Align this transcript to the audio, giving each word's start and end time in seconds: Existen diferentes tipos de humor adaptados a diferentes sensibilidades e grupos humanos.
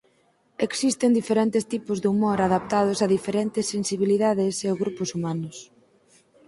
Existen 0.67 1.11
diferentes 1.19 1.63
tipos 1.73 1.97
de 1.99 2.07
humor 2.13 2.37
adaptados 2.41 2.97
a 3.01 3.11
diferentes 3.15 3.65
sensibilidades 3.73 4.55
e 4.69 4.79
grupos 4.83 5.09
humanos. 5.17 5.55